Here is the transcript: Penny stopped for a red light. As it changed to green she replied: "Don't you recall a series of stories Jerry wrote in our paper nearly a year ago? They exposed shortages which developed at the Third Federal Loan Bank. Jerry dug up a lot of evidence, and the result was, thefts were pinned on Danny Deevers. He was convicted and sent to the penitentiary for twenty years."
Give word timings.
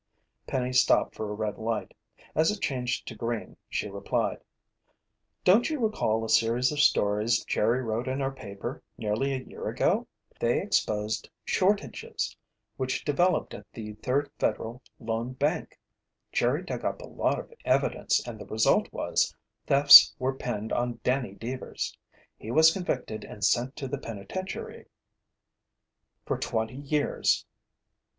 Penny 0.47 0.73
stopped 0.73 1.13
for 1.13 1.29
a 1.29 1.35
red 1.35 1.59
light. 1.59 1.93
As 2.33 2.49
it 2.49 2.59
changed 2.59 3.07
to 3.07 3.13
green 3.13 3.55
she 3.69 3.87
replied: 3.87 4.41
"Don't 5.43 5.69
you 5.69 5.79
recall 5.79 6.25
a 6.25 6.27
series 6.29 6.71
of 6.71 6.79
stories 6.79 7.45
Jerry 7.45 7.83
wrote 7.83 8.07
in 8.07 8.19
our 8.19 8.31
paper 8.31 8.81
nearly 8.97 9.31
a 9.31 9.37
year 9.37 9.67
ago? 9.67 10.07
They 10.39 10.59
exposed 10.59 11.29
shortages 11.45 12.35
which 12.77 13.05
developed 13.05 13.53
at 13.53 13.71
the 13.73 13.93
Third 13.93 14.31
Federal 14.39 14.81
Loan 14.99 15.33
Bank. 15.33 15.77
Jerry 16.31 16.63
dug 16.63 16.83
up 16.83 16.99
a 17.03 17.07
lot 17.07 17.37
of 17.37 17.53
evidence, 17.63 18.25
and 18.27 18.39
the 18.41 18.47
result 18.47 18.91
was, 18.91 19.35
thefts 19.67 20.15
were 20.17 20.33
pinned 20.33 20.73
on 20.73 20.99
Danny 21.03 21.35
Deevers. 21.35 21.95
He 22.39 22.49
was 22.49 22.73
convicted 22.73 23.23
and 23.23 23.43
sent 23.45 23.75
to 23.75 23.87
the 23.87 23.99
penitentiary 23.99 24.87
for 26.25 26.39
twenty 26.39 26.77
years." 26.77 27.45